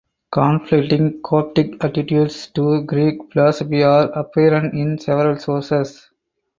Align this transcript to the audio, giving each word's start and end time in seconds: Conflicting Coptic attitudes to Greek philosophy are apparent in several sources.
Conflicting 0.31 1.21
Coptic 1.21 1.83
attitudes 1.85 2.47
to 2.55 2.81
Greek 2.81 3.31
philosophy 3.31 3.83
are 3.83 4.05
apparent 4.05 4.73
in 4.73 4.97
several 4.97 5.37
sources. 5.37 6.09